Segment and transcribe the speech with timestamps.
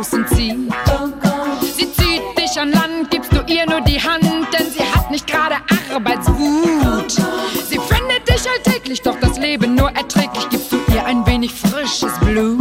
[0.00, 0.56] draußen zieht.
[1.76, 5.26] Sie zieht dich an Land, gibst du ihr nur die Hand, denn sie hat nicht
[5.26, 5.56] gerade
[5.94, 7.12] Arbeitswut.
[7.68, 12.18] Sie findet dich alltäglich, doch das Leben nur erträglich, gibst du ihr ein wenig frisches
[12.20, 12.58] Blut.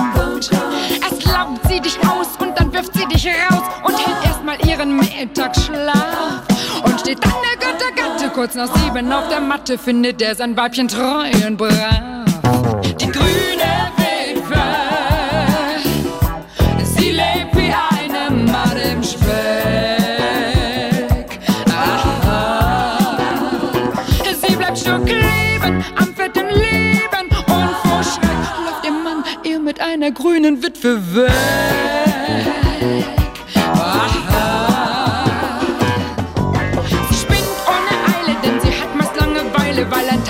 [1.01, 4.97] Erst laubt sie dich aus und dann wirft sie dich raus und hält erstmal ihren
[4.97, 6.43] Mittagsschlaf.
[6.83, 10.89] Und steht dann der Göttergatte kurz nach sieben auf der Matte, findet er sein Weibchen
[10.89, 12.08] treu und brav.
[30.09, 31.31] meiner grünen Witwe weg.
[33.73, 35.25] Aha.
[37.09, 40.23] Sie spinnt ohne Eile, denn sie hat meist Langeweile, weil ein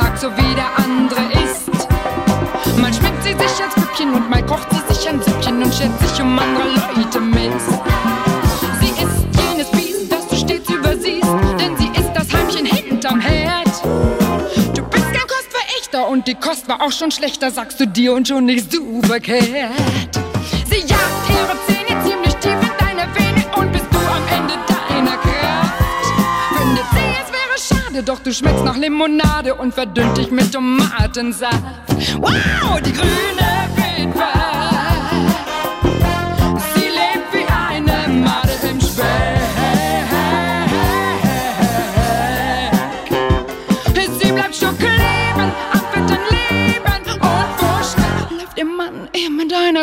[16.30, 19.50] Die Kost war auch schon schlechter, sagst du dir, und schon nicht super verkehrt.
[20.70, 25.18] Sie jagt ihre Zähne ziemlich tief in deine Vene und bist du am Ende deiner
[25.18, 25.74] Kraft.
[26.56, 31.64] Findet sie, es wäre schade, doch du schmeckst nach Limonade und verdünnt dich mit Tomatensaft.
[32.20, 33.59] Wow, die Grüne!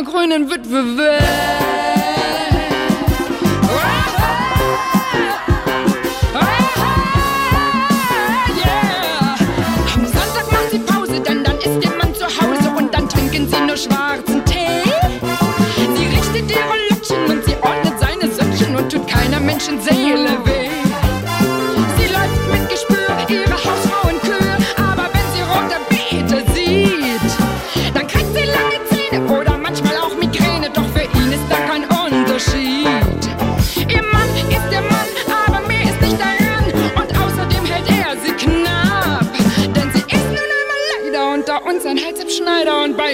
[0.06, 1.85] grünen Witwe will.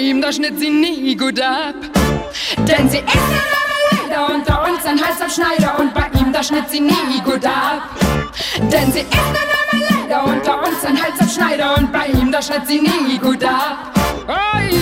[0.03, 1.75] ihm, da schnitt sie nie gut ab.
[2.59, 3.63] Denn sie ist eine
[4.09, 7.89] Leider unter uns ein heißer Schneider und bei ihm, da schnitt sie nie gut ab.
[8.59, 12.67] Denn sie ist eine Leider unter uns ein heißer Schneider und bei ihm, da schnitt
[12.67, 13.93] sie nie gut ab.
[14.29, 14.82] Oh,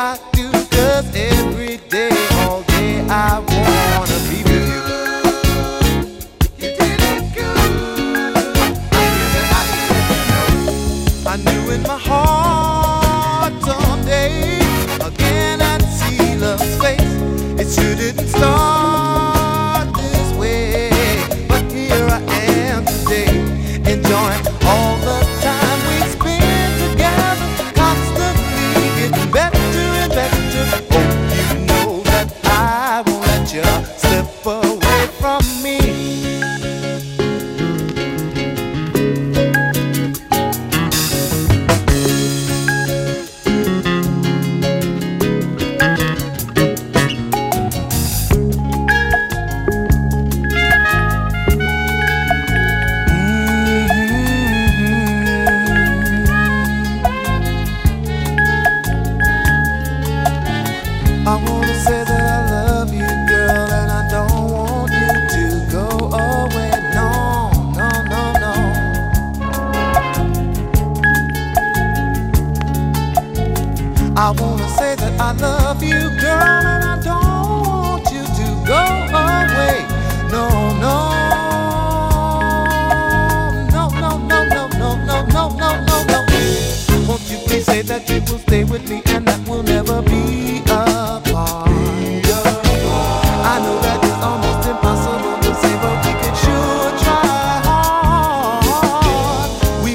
[0.00, 0.29] I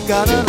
[0.08, 0.45] gotta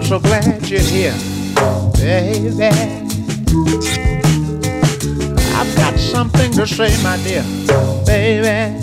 [0.00, 1.14] I'm so glad you're here,
[1.92, 2.64] baby.
[5.54, 7.44] I've got something to say, my dear,
[8.06, 8.78] baby.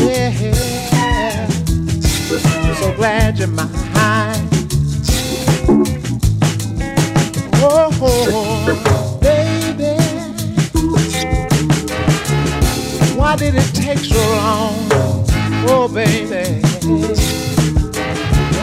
[0.00, 1.46] Yeah.
[2.66, 3.68] I'm so glad you're mine.
[7.60, 7.90] Oh,
[9.20, 10.00] baby.
[13.14, 14.88] Why did it take so long?
[15.68, 17.43] Oh, baby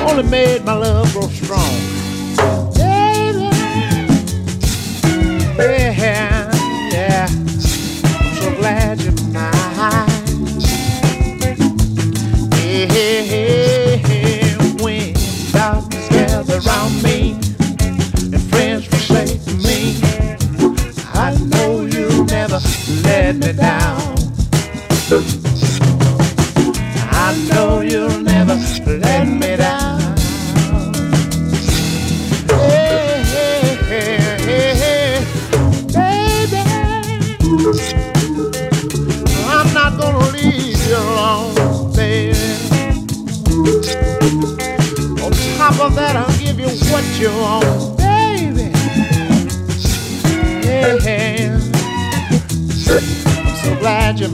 [0.10, 1.74] only made my love grow strong.
[2.76, 3.50] Baby,
[5.58, 6.31] yeah.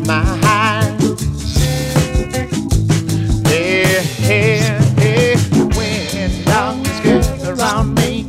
[0.07, 1.21] my eyes.
[3.45, 3.83] Hey,
[4.23, 4.57] hey,
[4.95, 5.35] hey,
[5.75, 8.23] when darkness gets around me,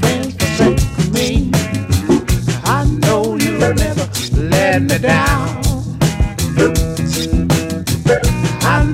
[0.00, 1.50] friends forsake me.
[2.64, 5.62] I know you'll never let me down.
[8.62, 8.93] I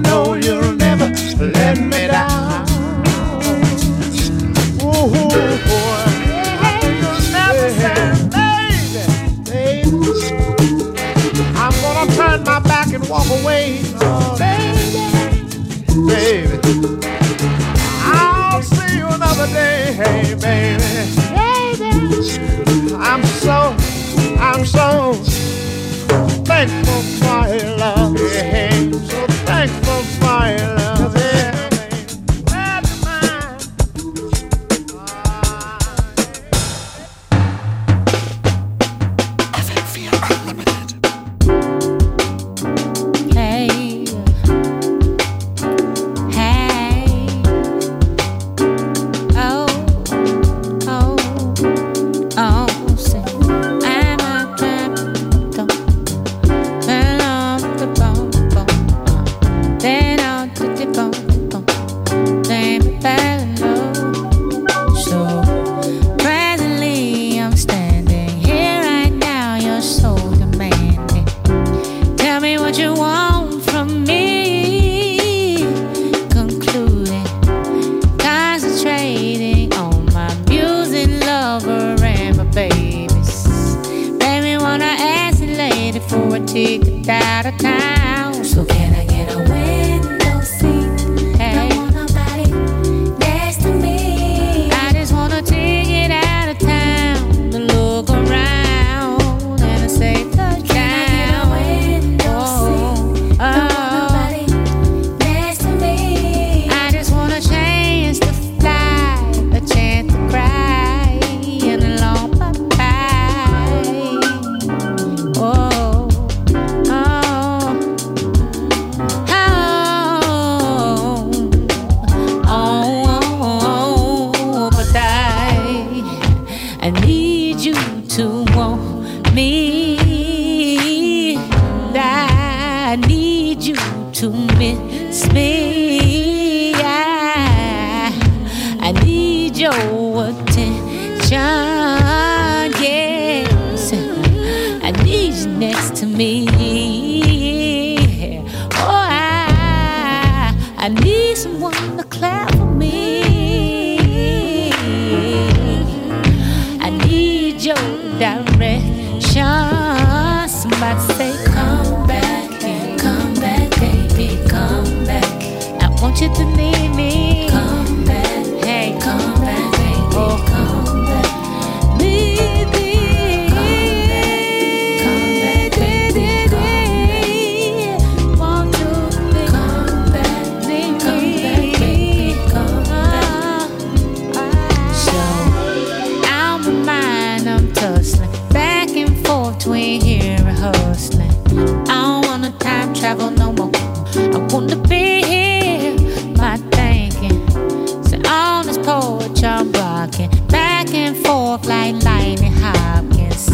[200.07, 203.49] talking back and forth like Lightnin' Hopkins.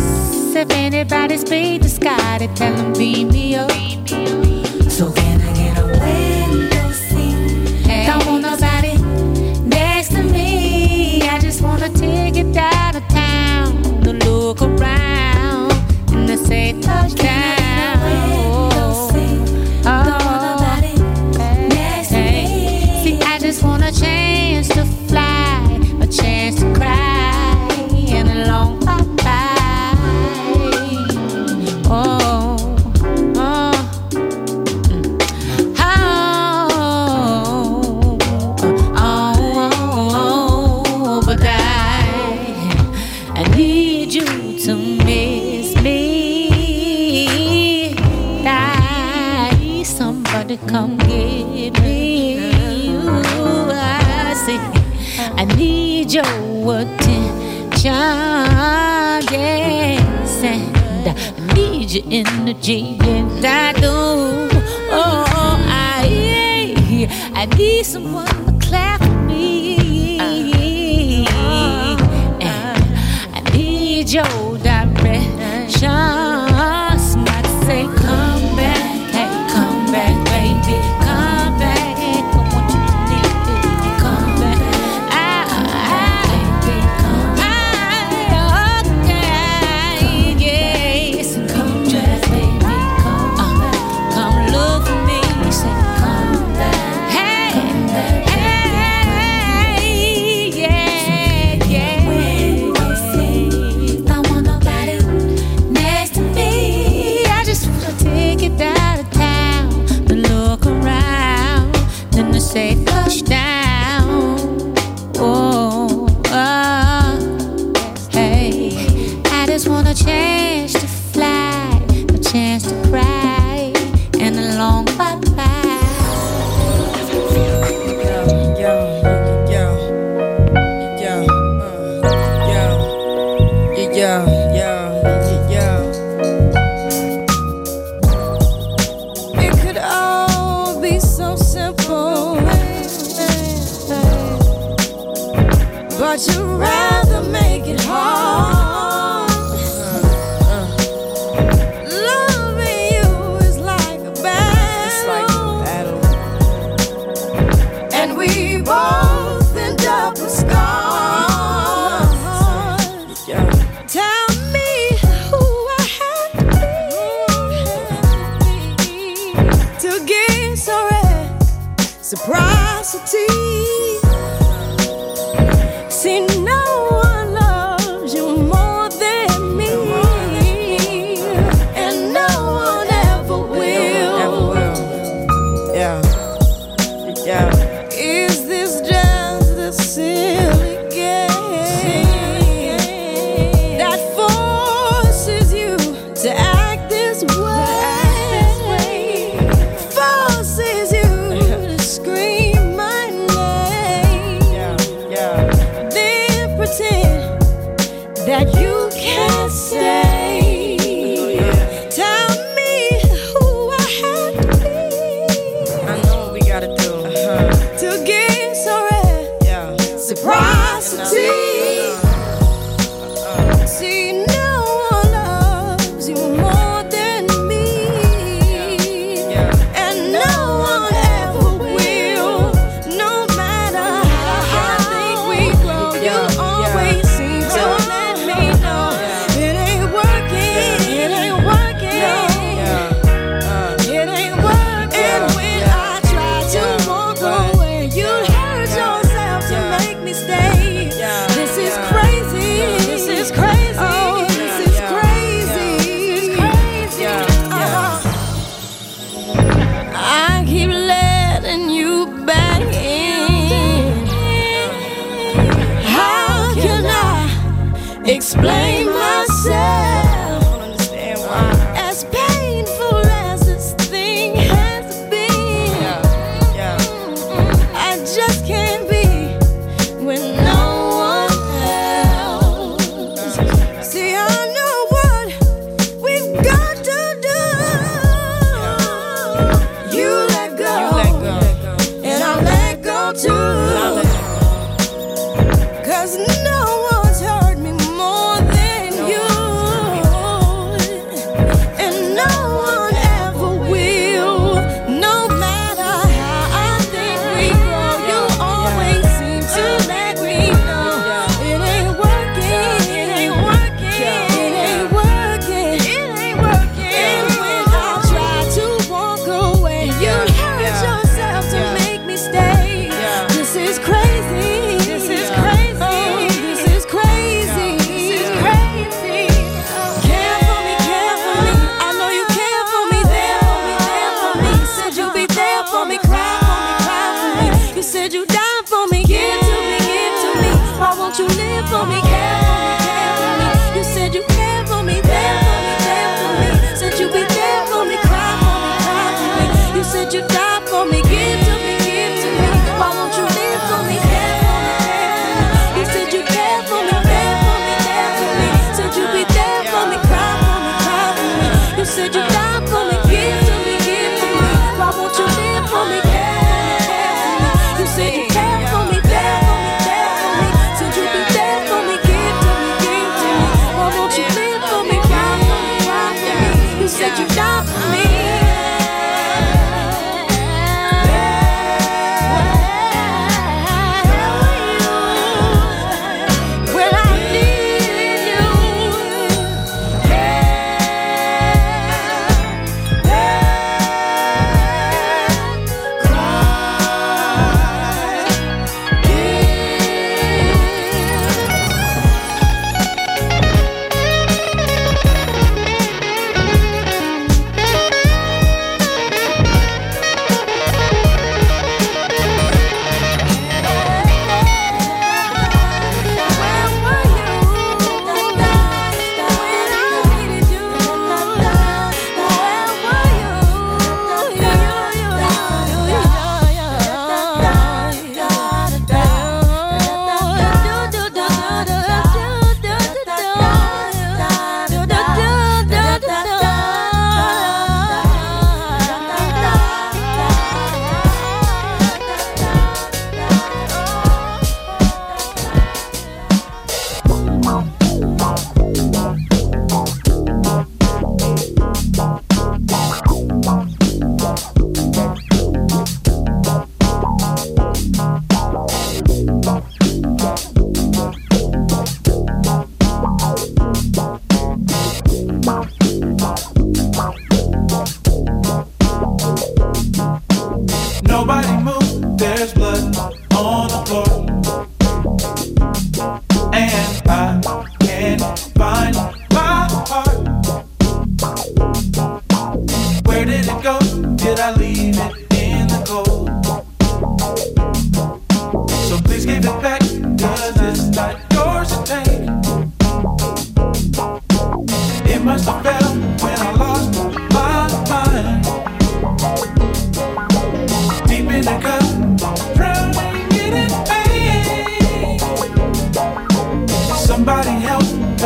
[0.55, 4.46] If anybody's beat the sky, they tell them beam me up.
[62.69, 64.49] Oh,
[64.91, 68.36] oh, I, I need someone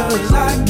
[0.01, 0.70] help, cause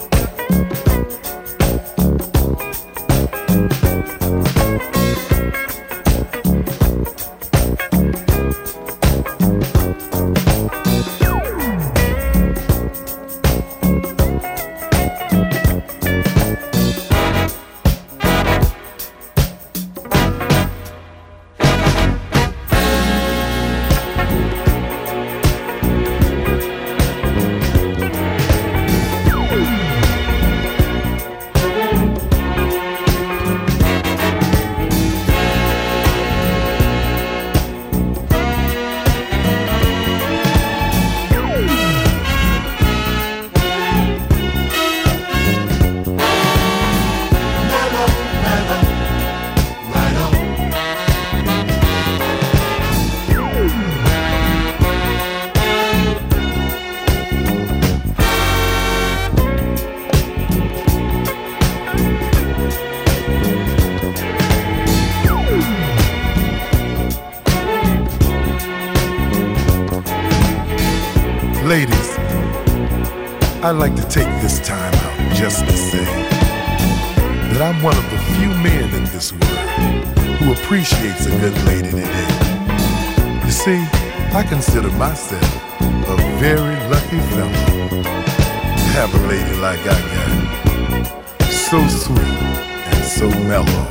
[84.51, 91.49] consider myself a very lucky fellow to have a lady like I got.
[91.49, 93.87] So sweet and so mellow.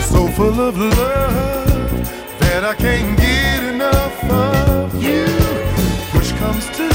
[0.00, 2.08] So full of love
[2.40, 5.26] that I can't get enough of you.
[6.14, 6.93] Which comes to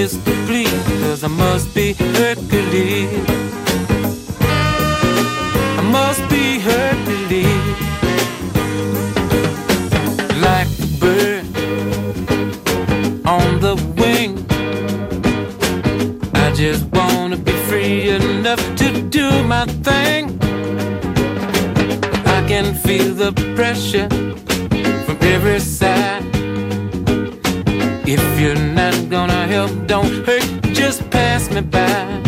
[0.00, 0.64] this to
[1.02, 3.10] cause I must be Hercules.
[5.78, 7.76] I must be Hercules.
[10.48, 11.44] Like a bird
[13.26, 14.32] on the wing.
[16.34, 20.22] I just wanna be free enough to do my thing.
[22.36, 24.29] I can feel the pressure
[31.60, 32.20] me back.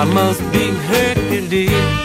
[0.00, 1.99] I must be Hercules.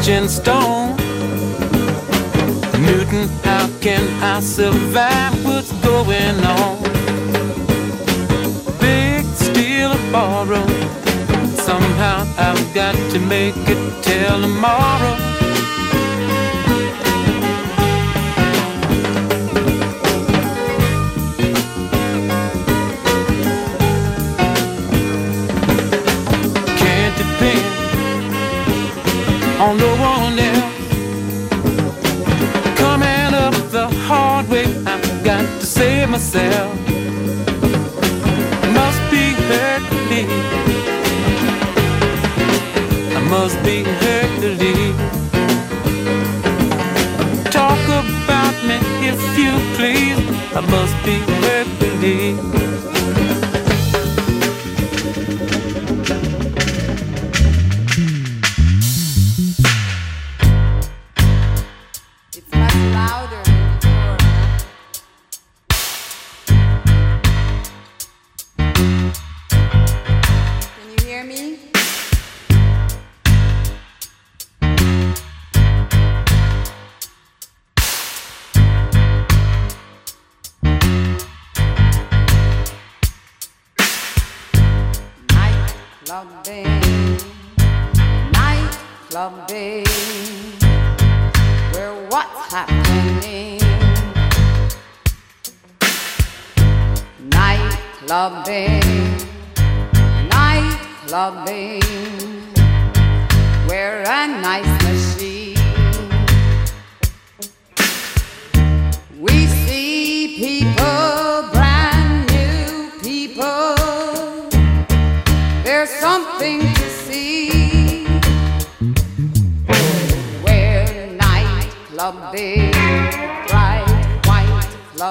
[0.00, 0.96] bridge in stone.
[2.80, 6.82] Newton, how can I survive what's going on?
[8.80, 10.66] Big steel borrow.
[11.56, 15.29] Somehow I've got to make it till tomorrow.
[43.70, 44.96] big Hercules.
[47.58, 48.78] Talk about me
[49.10, 50.20] if you please.
[50.58, 52.69] I must be Hercules.
[98.06, 98.80] dining,
[100.30, 100.78] night.
[103.68, 104.99] We're a nice machine.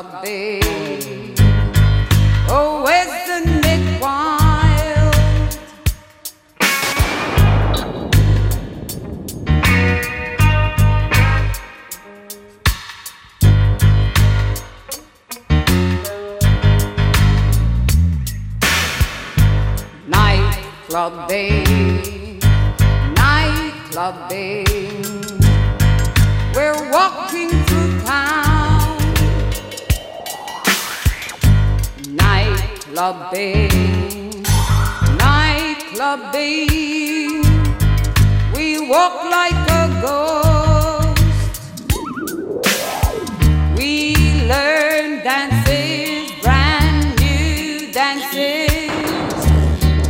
[0.02, 0.62] someday.
[2.48, 5.16] Oh, isn't it wild?
[20.08, 22.40] Night club day,
[23.16, 23.74] night.
[26.56, 27.29] We're walking.
[33.00, 34.44] Nightclubbing,
[35.24, 36.60] nightclubbing.
[38.54, 41.24] We walk like a ghost.
[43.78, 44.16] We
[44.48, 48.92] learn dances, brand new dances,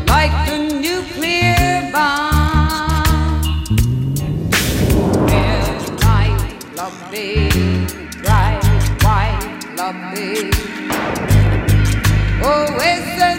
[0.08, 3.44] like the nuclear bomb.
[5.28, 6.42] Red, night,
[6.76, 7.52] lovely,
[8.24, 8.64] bright,
[9.04, 10.59] white, lovely.
[12.52, 13.39] Oh, isn't